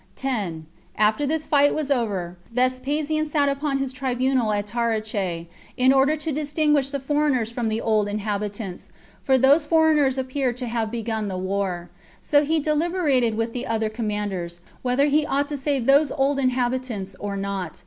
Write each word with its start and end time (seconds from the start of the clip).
10. 0.15 0.65
After 0.97 1.27
this 1.27 1.45
fight 1.45 1.75
was 1.75 1.91
over, 1.91 2.35
Vespasian 2.51 3.23
sat 3.27 3.49
upon 3.49 3.77
his 3.77 3.93
tribunal 3.93 4.51
at 4.51 4.65
Taricheae, 4.65 5.45
in 5.77 5.93
order 5.93 6.15
to 6.15 6.31
distinguish 6.31 6.89
the 6.89 6.99
foreigners 6.99 7.51
from 7.51 7.69
the 7.69 7.79
old 7.79 8.07
inhabitants; 8.09 8.89
for 9.23 9.37
those 9.37 9.67
foreigners 9.67 10.17
appear 10.17 10.53
to 10.53 10.65
have 10.65 10.89
begun 10.89 11.27
the 11.27 11.37
war. 11.37 11.91
So 12.19 12.43
he 12.43 12.59
deliberated 12.59 13.35
with 13.37 13.53
the 13.53 13.67
other 13.67 13.89
commanders, 13.89 14.59
whether 14.81 15.05
he 15.05 15.23
ought 15.23 15.47
to 15.49 15.55
save 15.55 15.85
those 15.85 16.11
old 16.11 16.39
inhabitants 16.39 17.15
or 17.19 17.37
not. 17.37 17.79